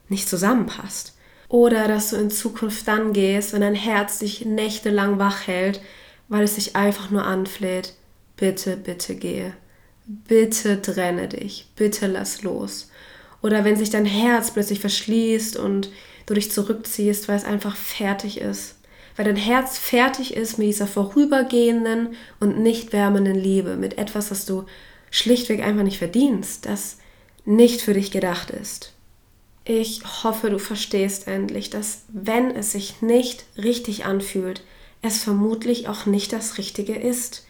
nicht 0.08 0.28
zusammenpasst. 0.28 1.16
Oder 1.48 1.86
dass 1.86 2.10
du 2.10 2.16
in 2.16 2.30
Zukunft 2.30 2.88
dann 2.88 3.12
gehst, 3.12 3.52
wenn 3.52 3.60
dein 3.60 3.76
Herz 3.76 4.18
dich 4.18 4.44
nächtelang 4.44 5.18
wach 5.20 5.46
hält, 5.46 5.80
weil 6.28 6.42
es 6.42 6.56
sich 6.56 6.74
einfach 6.74 7.10
nur 7.10 7.24
anfleht. 7.24 7.94
Bitte, 8.36 8.76
bitte 8.76 9.14
gehe. 9.14 9.54
Bitte 10.06 10.82
trenne 10.82 11.28
dich. 11.28 11.68
Bitte 11.76 12.08
lass 12.08 12.42
los. 12.42 12.90
Oder 13.42 13.64
wenn 13.64 13.76
sich 13.76 13.90
dein 13.90 14.04
Herz 14.04 14.50
plötzlich 14.50 14.80
verschließt 14.80 15.56
und 15.56 15.90
du 16.26 16.34
dich 16.34 16.50
zurückziehst, 16.50 17.28
weil 17.28 17.36
es 17.36 17.44
einfach 17.44 17.76
fertig 17.76 18.40
ist. 18.40 18.75
Weil 19.16 19.24
dein 19.24 19.36
Herz 19.36 19.78
fertig 19.78 20.34
ist 20.36 20.58
mit 20.58 20.68
dieser 20.68 20.86
vorübergehenden 20.86 22.14
und 22.38 22.58
nicht 22.58 22.92
wärmenden 22.92 23.36
Liebe, 23.36 23.76
mit 23.76 23.98
etwas, 23.98 24.28
das 24.28 24.44
du 24.44 24.64
schlichtweg 25.10 25.62
einfach 25.62 25.84
nicht 25.84 25.98
verdienst, 25.98 26.66
das 26.66 26.98
nicht 27.44 27.80
für 27.80 27.94
dich 27.94 28.10
gedacht 28.10 28.50
ist. 28.50 28.92
Ich 29.64 30.02
hoffe, 30.22 30.50
du 30.50 30.58
verstehst 30.58 31.26
endlich, 31.26 31.70
dass 31.70 32.02
wenn 32.08 32.50
es 32.50 32.72
sich 32.72 33.02
nicht 33.02 33.46
richtig 33.56 34.04
anfühlt, 34.04 34.62
es 35.02 35.22
vermutlich 35.22 35.88
auch 35.88 36.06
nicht 36.06 36.32
das 36.32 36.58
Richtige 36.58 36.94
ist. 36.94 37.46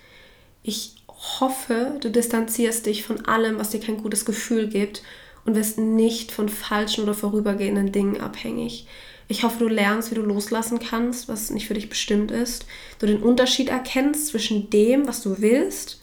Ich 0.62 0.94
hoffe, 1.40 1.99
du 2.00 2.11
distanzierst 2.11 2.87
dich 2.87 3.02
von 3.02 3.26
allem, 3.26 3.58
was 3.58 3.70
dir 3.70 3.80
kein 3.80 4.02
gutes 4.02 4.25
Gefühl 4.25 4.68
gibt 4.68 5.02
und 5.44 5.56
wirst 5.56 5.78
nicht 5.78 6.32
von 6.32 6.49
falschen 6.49 7.04
oder 7.04 7.14
vorübergehenden 7.14 7.92
Dingen 7.92 8.20
abhängig. 8.20 8.87
Ich 9.28 9.42
hoffe, 9.42 9.59
du 9.59 9.68
lernst, 9.68 10.11
wie 10.11 10.14
du 10.14 10.23
loslassen 10.23 10.78
kannst, 10.78 11.28
was 11.28 11.50
nicht 11.50 11.66
für 11.66 11.75
dich 11.75 11.88
bestimmt 11.88 12.30
ist. 12.30 12.66
Du 12.99 13.06
den 13.06 13.23
Unterschied 13.23 13.68
erkennst 13.68 14.28
zwischen 14.28 14.71
dem, 14.71 15.09
was 15.09 15.23
du 15.23 15.40
willst 15.40 16.00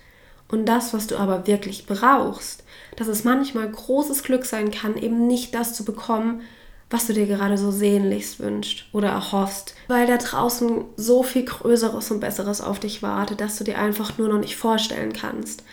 und 0.49 0.65
das, 0.65 0.93
was 0.93 1.07
du 1.07 1.17
aber 1.17 1.47
wirklich 1.47 1.85
brauchst. 1.85 2.63
Dass 2.97 3.07
es 3.07 3.23
manchmal 3.23 3.69
großes 3.69 4.23
Glück 4.23 4.45
sein 4.45 4.71
kann, 4.71 4.97
eben 4.97 5.25
nicht 5.25 5.55
das 5.55 5.73
zu 5.73 5.85
bekommen, 5.85 6.41
was 6.89 7.07
du 7.07 7.13
dir 7.13 7.25
gerade 7.25 7.57
so 7.57 7.71
sehnlichst 7.71 8.39
wünscht 8.39 8.87
oder 8.91 9.09
erhoffst, 9.09 9.73
weil 9.87 10.05
da 10.05 10.17
draußen 10.17 10.85
so 10.95 11.23
viel 11.23 11.43
Größeres 11.43 12.11
und 12.11 12.19
Besseres 12.19 12.61
auf 12.61 12.79
dich 12.79 13.01
wartet, 13.01 13.41
dass 13.41 13.57
du 13.57 13.63
dir 13.63 13.79
einfach 13.79 14.19
nur 14.19 14.29
noch 14.29 14.39
nicht 14.39 14.57
vorstellen 14.57 15.11
kannst. 15.11 15.63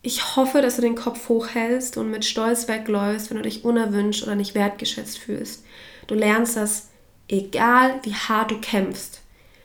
Ich 0.00 0.36
hoffe, 0.36 0.62
dass 0.62 0.76
du 0.76 0.82
den 0.82 0.94
Kopf 0.94 1.28
hochhältst 1.28 1.98
und 1.98 2.10
mit 2.10 2.24
Stolz 2.24 2.66
wegläufst, 2.66 3.28
wenn 3.28 3.36
du 3.36 3.42
dich 3.42 3.64
unerwünscht 3.64 4.22
oder 4.22 4.36
nicht 4.36 4.54
wertgeschätzt 4.54 5.18
fühlst. 5.18 5.64
Du 6.06 6.14
lernst, 6.14 6.56
dass 6.56 6.88
egal 7.28 8.00
wie 8.02 8.14
hart 8.14 8.50
du 8.50 8.60
kämpfst, 8.60 9.20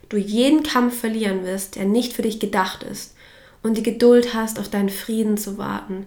du 0.08 0.16
jeden 0.16 0.62
Kampf 0.62 1.00
verlieren 1.00 1.44
wirst, 1.44 1.76
der 1.76 1.84
nicht 1.84 2.12
für 2.12 2.22
dich 2.22 2.40
gedacht 2.40 2.82
ist 2.82 3.14
und 3.62 3.76
die 3.76 3.82
Geduld 3.82 4.34
hast, 4.34 4.58
auf 4.58 4.68
deinen 4.68 4.88
Frieden 4.88 5.36
zu 5.36 5.58
warten. 5.58 6.06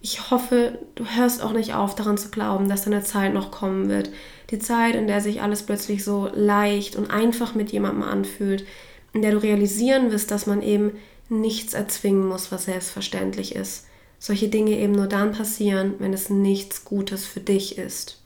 Ich 0.00 0.30
hoffe, 0.30 0.78
du 0.96 1.06
hörst 1.06 1.42
auch 1.42 1.52
nicht 1.52 1.74
auf, 1.74 1.94
daran 1.94 2.18
zu 2.18 2.28
glauben, 2.28 2.68
dass 2.68 2.84
deine 2.84 3.02
Zeit 3.02 3.32
noch 3.32 3.50
kommen 3.50 3.88
wird. 3.88 4.10
Die 4.50 4.58
Zeit, 4.58 4.94
in 4.94 5.06
der 5.06 5.20
sich 5.20 5.40
alles 5.40 5.62
plötzlich 5.62 6.04
so 6.04 6.28
leicht 6.34 6.96
und 6.96 7.10
einfach 7.10 7.54
mit 7.54 7.72
jemandem 7.72 8.02
anfühlt, 8.02 8.66
in 9.14 9.22
der 9.22 9.30
du 9.30 9.38
realisieren 9.38 10.10
wirst, 10.10 10.30
dass 10.30 10.46
man 10.46 10.60
eben 10.60 10.92
nichts 11.30 11.72
erzwingen 11.72 12.26
muss, 12.26 12.52
was 12.52 12.66
selbstverständlich 12.66 13.54
ist. 13.54 13.86
Solche 14.18 14.48
Dinge 14.48 14.78
eben 14.78 14.92
nur 14.92 15.06
dann 15.06 15.32
passieren, 15.32 15.94
wenn 15.98 16.12
es 16.12 16.28
nichts 16.28 16.84
Gutes 16.84 17.24
für 17.24 17.40
dich 17.40 17.78
ist. 17.78 18.20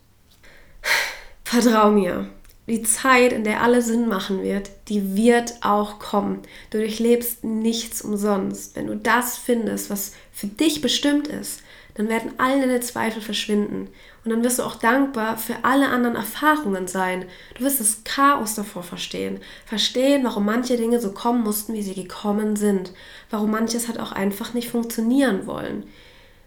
Vertrau 1.49 1.91
mir, 1.91 2.29
die 2.67 2.83
Zeit, 2.83 3.33
in 3.33 3.43
der 3.43 3.63
alles 3.63 3.87
Sinn 3.87 4.07
machen 4.07 4.43
wird, 4.43 4.69
die 4.89 5.17
wird 5.17 5.55
auch 5.63 5.99
kommen. 5.99 6.43
Du 6.69 6.77
durchlebst 6.77 7.43
nichts 7.43 8.03
umsonst. 8.03 8.77
Wenn 8.77 8.87
du 8.87 8.97
das 8.97 9.39
findest, 9.39 9.89
was 9.89 10.13
für 10.31 10.47
dich 10.47 10.83
bestimmt 10.83 11.27
ist, 11.27 11.63
dann 11.95 12.11
werden 12.11 12.33
all 12.37 12.61
deine 12.61 12.81
Zweifel 12.81 13.23
verschwinden. 13.23 13.89
Und 14.25 14.31
dann 14.31 14.45
wirst 14.45 14.59
du 14.59 14.63
auch 14.63 14.75
dankbar 14.75 15.39
für 15.39 15.55
alle 15.63 15.89
anderen 15.89 16.17
Erfahrungen 16.17 16.87
sein. 16.87 17.25
Du 17.55 17.65
wirst 17.65 17.81
das 17.81 18.05
Chaos 18.05 18.55
davor 18.55 18.83
verstehen. 18.83 19.41
Verstehen, 19.65 20.25
warum 20.25 20.45
manche 20.45 20.77
Dinge 20.77 21.01
so 21.01 21.13
kommen 21.13 21.43
mussten, 21.43 21.73
wie 21.73 21.83
sie 21.83 21.95
gekommen 21.95 22.57
sind. 22.57 22.93
Warum 23.31 23.53
manches 23.53 23.89
hat 23.89 23.97
auch 23.99 24.13
einfach 24.13 24.53
nicht 24.53 24.69
funktionieren 24.69 25.47
wollen. 25.47 25.85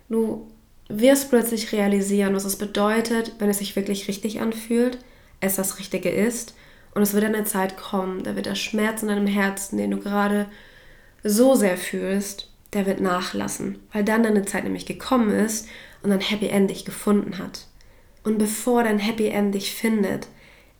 Du 0.09 0.45
wirst 0.99 1.29
plötzlich 1.29 1.71
realisieren, 1.71 2.35
was 2.35 2.45
es 2.45 2.55
bedeutet, 2.55 3.33
wenn 3.39 3.49
es 3.49 3.59
sich 3.59 3.75
wirklich 3.75 4.07
richtig 4.07 4.41
anfühlt, 4.41 4.97
es 5.39 5.55
das 5.55 5.79
Richtige 5.79 6.09
ist. 6.09 6.55
Und 6.93 7.01
es 7.01 7.13
wird 7.13 7.23
eine 7.23 7.45
Zeit 7.45 7.77
kommen, 7.77 8.23
da 8.23 8.35
wird 8.35 8.47
der 8.47 8.55
Schmerz 8.55 9.01
in 9.01 9.07
deinem 9.07 9.27
Herzen, 9.27 9.77
den 9.77 9.91
du 9.91 9.97
gerade 9.97 10.47
so 11.23 11.55
sehr 11.55 11.77
fühlst, 11.77 12.49
der 12.73 12.85
wird 12.85 12.99
nachlassen, 12.99 13.79
weil 13.93 14.03
dann 14.03 14.23
deine 14.23 14.45
Zeit 14.45 14.63
nämlich 14.63 14.85
gekommen 14.85 15.29
ist 15.29 15.67
und 16.03 16.11
ein 16.11 16.19
Happy 16.19 16.47
End 16.47 16.69
dich 16.69 16.85
gefunden 16.85 17.37
hat. 17.37 17.67
Und 18.23 18.37
bevor 18.37 18.83
dein 18.83 18.99
Happy 18.99 19.27
End 19.27 19.55
dich 19.55 19.73
findet, 19.73 20.27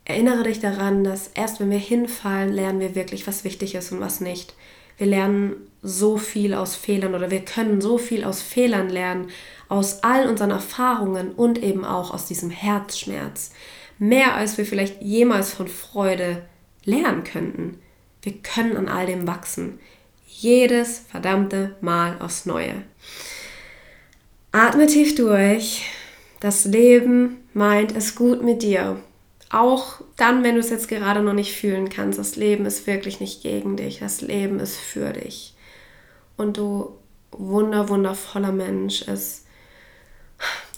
erinnere 0.04 0.44
dich 0.44 0.60
daran, 0.60 1.04
dass 1.04 1.28
erst 1.28 1.60
wenn 1.60 1.70
wir 1.70 1.78
hinfallen, 1.78 2.52
lernen 2.52 2.80
wir 2.80 2.94
wirklich, 2.94 3.26
was 3.26 3.44
wichtig 3.44 3.74
ist 3.74 3.92
und 3.92 4.00
was 4.00 4.20
nicht. 4.20 4.54
Wir 4.98 5.06
lernen 5.06 5.56
so 5.82 6.16
viel 6.16 6.54
aus 6.54 6.76
Fehlern 6.76 7.14
oder 7.14 7.30
wir 7.30 7.44
können 7.44 7.80
so 7.80 7.98
viel 7.98 8.24
aus 8.24 8.40
Fehlern 8.40 8.88
lernen, 8.88 9.28
aus 9.72 10.02
all 10.02 10.28
unseren 10.28 10.50
Erfahrungen 10.50 11.32
und 11.32 11.62
eben 11.62 11.82
auch 11.84 12.12
aus 12.12 12.26
diesem 12.26 12.50
Herzschmerz. 12.50 13.52
Mehr 13.98 14.34
als 14.34 14.58
wir 14.58 14.66
vielleicht 14.66 15.00
jemals 15.00 15.50
von 15.54 15.66
Freude 15.66 16.42
lernen 16.84 17.24
könnten. 17.24 17.78
Wir 18.20 18.34
können 18.34 18.76
an 18.76 18.88
all 18.88 19.06
dem 19.06 19.26
wachsen. 19.26 19.80
Jedes 20.26 20.98
verdammte 21.10 21.74
Mal 21.80 22.18
aufs 22.20 22.44
Neue. 22.44 22.82
Atme 24.52 24.86
tief 24.86 25.14
durch. 25.14 25.86
Das 26.40 26.66
Leben 26.66 27.38
meint 27.54 27.96
es 27.96 28.14
gut 28.14 28.44
mit 28.44 28.62
dir. 28.62 29.00
Auch 29.48 30.02
dann, 30.18 30.44
wenn 30.44 30.54
du 30.56 30.60
es 30.60 30.68
jetzt 30.68 30.88
gerade 30.88 31.22
noch 31.22 31.32
nicht 31.32 31.56
fühlen 31.56 31.88
kannst, 31.88 32.18
das 32.18 32.36
Leben 32.36 32.66
ist 32.66 32.86
wirklich 32.86 33.20
nicht 33.20 33.42
gegen 33.42 33.76
dich. 33.78 34.00
Das 34.00 34.20
Leben 34.20 34.60
ist 34.60 34.76
für 34.76 35.14
dich. 35.14 35.54
Und 36.36 36.58
du 36.58 36.98
wunder, 37.30 37.88
wundervoller 37.88 38.52
Mensch, 38.52 39.02
es, 39.08 39.44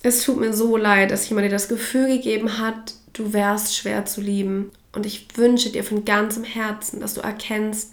es 0.03 0.23
tut 0.23 0.39
mir 0.39 0.53
so 0.53 0.77
leid, 0.77 1.11
dass 1.11 1.29
jemand 1.29 1.47
dir 1.47 1.51
das 1.51 1.69
Gefühl 1.69 2.09
gegeben 2.09 2.59
hat, 2.59 2.95
du 3.15 3.33
wärst 3.33 3.77
schwer 3.77 4.05
zu 4.05 4.21
lieben. 4.21 4.71
Und 4.93 5.07
ich 5.07 5.27
wünsche 5.37 5.71
dir 5.71 5.83
von 5.83 6.05
ganzem 6.05 6.45
Herzen, 6.45 7.01
dass 7.01 7.15
du 7.15 7.21
erkennst, 7.21 7.93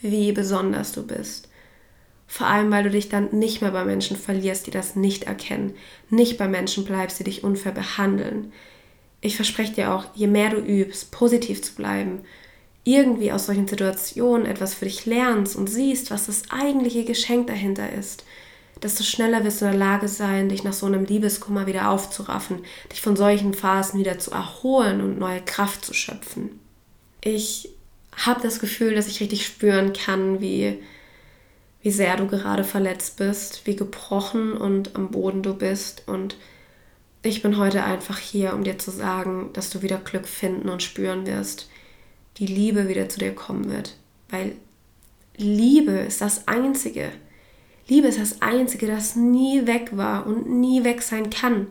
wie 0.00 0.32
besonders 0.32 0.92
du 0.92 1.06
bist. 1.06 1.48
Vor 2.26 2.46
allem, 2.46 2.70
weil 2.70 2.84
du 2.84 2.90
dich 2.90 3.08
dann 3.08 3.28
nicht 3.32 3.60
mehr 3.60 3.72
bei 3.72 3.84
Menschen 3.84 4.16
verlierst, 4.16 4.66
die 4.66 4.70
das 4.70 4.96
nicht 4.96 5.24
erkennen, 5.24 5.74
nicht 6.08 6.38
bei 6.38 6.48
Menschen 6.48 6.84
bleibst, 6.84 7.18
die 7.18 7.24
dich 7.24 7.44
unfair 7.44 7.72
behandeln. 7.72 8.52
Ich 9.20 9.36
verspreche 9.36 9.74
dir 9.74 9.92
auch, 9.92 10.06
je 10.14 10.28
mehr 10.28 10.50
du 10.50 10.58
übst, 10.58 11.10
positiv 11.10 11.62
zu 11.62 11.74
bleiben, 11.74 12.20
irgendwie 12.84 13.32
aus 13.32 13.46
solchen 13.46 13.68
Situationen 13.68 14.46
etwas 14.46 14.74
für 14.74 14.86
dich 14.86 15.06
lernst 15.06 15.56
und 15.56 15.68
siehst, 15.68 16.10
was 16.10 16.26
das 16.26 16.44
eigentliche 16.50 17.04
Geschenk 17.04 17.48
dahinter 17.48 17.92
ist, 17.92 18.24
desto 18.82 19.04
schneller 19.04 19.44
wirst 19.44 19.60
du 19.60 19.66
in 19.66 19.72
der 19.72 19.80
Lage 19.80 20.08
sein, 20.08 20.48
dich 20.48 20.64
nach 20.64 20.72
so 20.72 20.86
einem 20.86 21.04
Liebeskummer 21.04 21.66
wieder 21.66 21.90
aufzuraffen, 21.90 22.64
dich 22.90 23.00
von 23.00 23.16
solchen 23.16 23.54
Phasen 23.54 24.00
wieder 24.00 24.18
zu 24.18 24.30
erholen 24.30 25.00
und 25.00 25.18
neue 25.18 25.42
Kraft 25.42 25.84
zu 25.84 25.92
schöpfen. 25.92 26.60
Ich 27.22 27.70
habe 28.16 28.40
das 28.42 28.60
Gefühl, 28.60 28.94
dass 28.94 29.08
ich 29.08 29.20
richtig 29.20 29.46
spüren 29.46 29.92
kann, 29.92 30.40
wie, 30.40 30.82
wie 31.82 31.90
sehr 31.90 32.16
du 32.16 32.26
gerade 32.26 32.64
verletzt 32.64 33.16
bist, 33.16 33.66
wie 33.66 33.76
gebrochen 33.76 34.52
und 34.52 34.96
am 34.96 35.10
Boden 35.10 35.42
du 35.42 35.54
bist. 35.54 36.04
Und 36.06 36.36
ich 37.22 37.42
bin 37.42 37.58
heute 37.58 37.84
einfach 37.84 38.18
hier, 38.18 38.54
um 38.54 38.64
dir 38.64 38.78
zu 38.78 38.90
sagen, 38.90 39.50
dass 39.52 39.70
du 39.70 39.82
wieder 39.82 39.98
Glück 39.98 40.26
finden 40.26 40.68
und 40.68 40.82
spüren 40.82 41.26
wirst, 41.26 41.68
die 42.38 42.46
Liebe 42.46 42.88
wieder 42.88 43.08
zu 43.08 43.18
dir 43.18 43.34
kommen 43.34 43.70
wird. 43.70 43.96
Weil 44.30 44.52
Liebe 45.36 45.92
ist 45.92 46.20
das 46.20 46.48
Einzige. 46.48 47.10
Liebe 47.90 48.06
ist 48.06 48.20
das 48.20 48.40
Einzige, 48.40 48.86
das 48.86 49.16
nie 49.16 49.66
weg 49.66 49.90
war 49.96 50.24
und 50.24 50.48
nie 50.48 50.84
weg 50.84 51.02
sein 51.02 51.28
kann. 51.28 51.66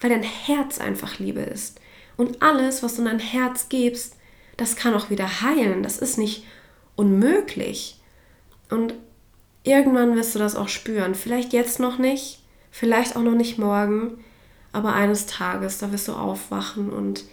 Weil 0.00 0.10
dein 0.10 0.22
Herz 0.22 0.78
einfach 0.78 1.18
Liebe 1.18 1.40
ist. 1.40 1.80
Und 2.16 2.40
alles, 2.40 2.82
was 2.82 2.94
du 2.94 3.02
in 3.02 3.08
dein 3.08 3.18
Herz 3.18 3.68
gibst, 3.68 4.16
das 4.56 4.76
kann 4.76 4.94
auch 4.94 5.10
wieder 5.10 5.42
heilen. 5.42 5.82
Das 5.82 5.98
ist 5.98 6.18
nicht 6.18 6.44
unmöglich. 6.94 8.00
Und 8.70 8.94
irgendwann 9.64 10.14
wirst 10.14 10.36
du 10.36 10.38
das 10.38 10.54
auch 10.54 10.68
spüren. 10.68 11.16
Vielleicht 11.16 11.52
jetzt 11.52 11.80
noch 11.80 11.98
nicht, 11.98 12.40
vielleicht 12.70 13.16
auch 13.16 13.22
noch 13.22 13.34
nicht 13.34 13.58
morgen, 13.58 14.24
aber 14.72 14.94
eines 14.94 15.26
Tages, 15.26 15.78
da 15.78 15.90
wirst 15.90 16.06
du 16.06 16.12
aufwachen 16.12 16.90
und 16.90 17.24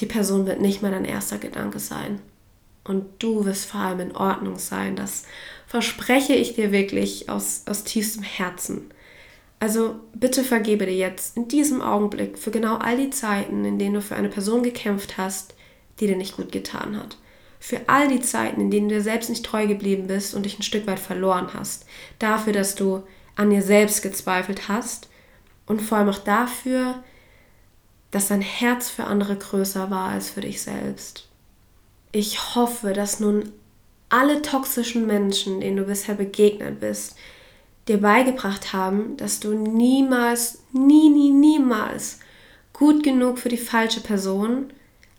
die 0.00 0.06
Person 0.06 0.46
wird 0.46 0.60
nicht 0.60 0.82
mehr 0.82 0.90
dein 0.90 1.04
erster 1.06 1.38
Gedanke 1.38 1.78
sein. 1.78 2.20
Und 2.84 3.06
du 3.20 3.46
wirst 3.46 3.64
vor 3.64 3.80
allem 3.80 4.00
in 4.00 4.16
Ordnung 4.16 4.58
sein. 4.58 4.96
Das 4.96 5.24
verspreche 5.74 6.34
ich 6.34 6.54
dir 6.54 6.70
wirklich 6.70 7.28
aus, 7.28 7.64
aus 7.68 7.82
tiefstem 7.82 8.22
Herzen. 8.22 8.92
Also 9.58 9.96
bitte 10.14 10.44
vergebe 10.44 10.86
dir 10.86 10.94
jetzt 10.94 11.36
in 11.36 11.48
diesem 11.48 11.82
Augenblick 11.82 12.38
für 12.38 12.52
genau 12.52 12.76
all 12.76 12.96
die 12.96 13.10
Zeiten, 13.10 13.64
in 13.64 13.76
denen 13.76 13.94
du 13.94 14.00
für 14.00 14.14
eine 14.14 14.28
Person 14.28 14.62
gekämpft 14.62 15.18
hast, 15.18 15.56
die 15.98 16.06
dir 16.06 16.16
nicht 16.16 16.36
gut 16.36 16.52
getan 16.52 16.96
hat. 16.96 17.18
Für 17.58 17.80
all 17.88 18.06
die 18.06 18.20
Zeiten, 18.20 18.60
in 18.60 18.70
denen 18.70 18.88
du 18.88 18.94
dir 18.94 19.00
selbst 19.00 19.30
nicht 19.30 19.44
treu 19.44 19.66
geblieben 19.66 20.06
bist 20.06 20.32
und 20.36 20.44
dich 20.44 20.56
ein 20.56 20.62
Stück 20.62 20.86
weit 20.86 21.00
verloren 21.00 21.48
hast. 21.54 21.86
Dafür, 22.20 22.52
dass 22.52 22.76
du 22.76 23.02
an 23.34 23.50
dir 23.50 23.62
selbst 23.62 24.00
gezweifelt 24.00 24.68
hast 24.68 25.08
und 25.66 25.82
vor 25.82 25.98
allem 25.98 26.10
auch 26.10 26.20
dafür, 26.20 27.02
dass 28.12 28.28
dein 28.28 28.42
Herz 28.42 28.90
für 28.90 29.06
andere 29.06 29.34
größer 29.34 29.90
war 29.90 30.10
als 30.10 30.30
für 30.30 30.42
dich 30.42 30.62
selbst. 30.62 31.28
Ich 32.12 32.54
hoffe, 32.54 32.92
dass 32.92 33.18
nun 33.18 33.50
alle 34.08 34.42
toxischen 34.42 35.06
Menschen, 35.06 35.60
denen 35.60 35.76
du 35.76 35.84
bisher 35.84 36.14
begegnet 36.14 36.80
bist, 36.80 37.16
dir 37.88 37.98
beigebracht 37.98 38.72
haben, 38.72 39.16
dass 39.16 39.40
du 39.40 39.54
niemals, 39.54 40.62
nie, 40.72 41.10
nie, 41.10 41.30
niemals 41.30 42.20
gut 42.72 43.02
genug 43.02 43.38
für 43.38 43.48
die 43.48 43.56
falsche 43.56 44.00
Person 44.00 44.72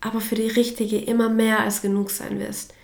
aber 0.06 0.22
für 0.22 0.36
die 0.36 0.48
richtige 0.48 1.00
immer 1.00 1.30
mehr 1.30 1.62
als 1.62 1.82
genug 1.82 2.12
sein 2.12 2.40
wirst, 2.40 2.76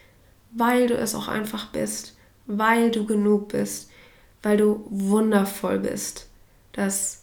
weil 0.54 0.88
du 0.88 0.96
es 0.96 1.14
auch 1.14 1.28
einfach 1.28 1.68
bist, 1.68 2.18
weil 2.48 2.90
du 2.90 3.06
genug 3.06 3.50
bist, 3.50 3.92
weil 4.42 4.58
du 4.58 4.84
wundervoll 4.90 5.78
bist. 5.78 6.28
Das 6.74 7.22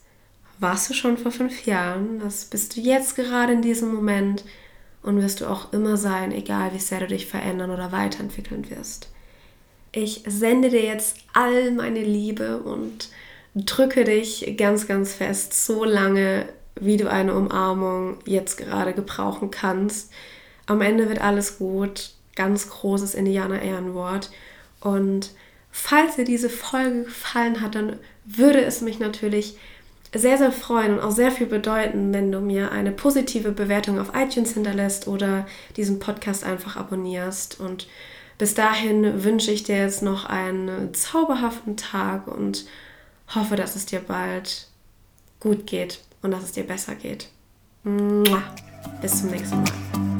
warst 0.60 0.88
du 0.88 0.94
schon 0.94 1.18
vor 1.18 1.32
fünf 1.32 1.66
Jahren, 1.66 2.20
das 2.20 2.44
bist 2.44 2.76
du 2.76 2.80
jetzt 2.80 3.16
gerade 3.16 3.54
in 3.54 3.60
diesem 3.60 3.92
Moment 3.92 4.44
und 5.08 5.22
wirst 5.22 5.40
du 5.40 5.46
auch 5.46 5.72
immer 5.72 5.96
sein, 5.96 6.32
egal 6.32 6.74
wie 6.74 6.78
sehr 6.78 7.00
du 7.00 7.06
dich 7.06 7.24
verändern 7.24 7.70
oder 7.70 7.92
weiterentwickeln 7.92 8.68
wirst. 8.68 9.08
Ich 9.90 10.22
sende 10.26 10.68
dir 10.68 10.82
jetzt 10.82 11.16
all 11.32 11.70
meine 11.70 12.02
Liebe 12.02 12.58
und 12.58 13.08
drücke 13.54 14.04
dich 14.04 14.54
ganz, 14.58 14.86
ganz 14.86 15.14
fest 15.14 15.64
so 15.64 15.82
lange, 15.84 16.46
wie 16.78 16.98
du 16.98 17.10
eine 17.10 17.32
Umarmung 17.34 18.18
jetzt 18.26 18.58
gerade 18.58 18.92
gebrauchen 18.92 19.50
kannst. 19.50 20.12
Am 20.66 20.82
Ende 20.82 21.08
wird 21.08 21.22
alles 21.22 21.56
gut. 21.56 22.10
Ganz 22.36 22.68
großes 22.68 23.14
Indianer-Ehrenwort. 23.14 24.30
Und 24.80 25.30
falls 25.70 26.16
dir 26.16 26.26
diese 26.26 26.50
Folge 26.50 27.04
gefallen 27.04 27.62
hat, 27.62 27.76
dann 27.76 27.96
würde 28.26 28.62
es 28.62 28.82
mich 28.82 28.98
natürlich 28.98 29.56
sehr, 30.14 30.38
sehr 30.38 30.52
freuen 30.52 30.94
und 30.94 31.00
auch 31.00 31.10
sehr 31.10 31.30
viel 31.30 31.46
bedeuten, 31.46 32.12
wenn 32.12 32.32
du 32.32 32.40
mir 32.40 32.72
eine 32.72 32.92
positive 32.92 33.52
Bewertung 33.52 33.98
auf 33.98 34.12
iTunes 34.14 34.52
hinterlässt 34.52 35.06
oder 35.06 35.46
diesen 35.76 35.98
Podcast 35.98 36.44
einfach 36.44 36.76
abonnierst. 36.76 37.60
Und 37.60 37.88
bis 38.38 38.54
dahin 38.54 39.24
wünsche 39.24 39.50
ich 39.50 39.64
dir 39.64 39.76
jetzt 39.78 40.02
noch 40.02 40.24
einen 40.24 40.94
zauberhaften 40.94 41.76
Tag 41.76 42.26
und 42.26 42.64
hoffe, 43.34 43.56
dass 43.56 43.76
es 43.76 43.86
dir 43.86 44.00
bald 44.00 44.68
gut 45.40 45.66
geht 45.66 46.00
und 46.22 46.30
dass 46.30 46.44
es 46.44 46.52
dir 46.52 46.64
besser 46.64 46.94
geht. 46.94 47.28
Bis 49.02 49.20
zum 49.20 49.30
nächsten 49.30 49.62
Mal. 49.62 50.17